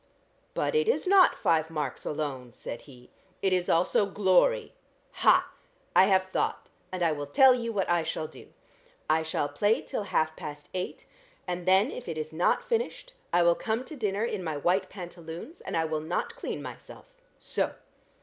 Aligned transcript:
"But 0.55 0.73
it 0.73 0.87
is 0.87 1.05
not 1.05 1.37
five 1.37 1.69
marks 1.69 2.05
alone," 2.07 2.53
said 2.53 2.81
he. 2.89 3.11
"It 3.43 3.53
is 3.53 3.69
also 3.69 4.07
glory. 4.07 4.73
Ha! 5.11 5.51
I 5.95 6.05
have 6.05 6.23
thought, 6.31 6.71
and 6.91 7.03
I 7.03 7.11
will 7.11 7.27
tell 7.27 7.53
you 7.53 7.71
what 7.71 7.87
I 7.87 8.01
shall 8.01 8.25
do. 8.27 8.51
I 9.07 9.21
shall 9.21 9.47
play 9.47 9.79
till 9.83 10.01
half 10.05 10.35
past 10.35 10.69
eight 10.73 11.05
and 11.45 11.67
then 11.67 11.91
if 11.91 12.07
it 12.07 12.17
is 12.17 12.33
not 12.33 12.67
finished, 12.67 13.13
I 13.31 13.43
will 13.43 13.53
come 13.53 13.85
to 13.85 13.95
dinner 13.95 14.25
in 14.25 14.43
my 14.43 14.57
white 14.57 14.89
pantaloons, 14.89 15.61
and 15.61 15.77
I 15.77 15.85
will 15.85 16.01
not 16.01 16.35
clean 16.35 16.63
myself. 16.63 17.13
So!" 17.37 17.75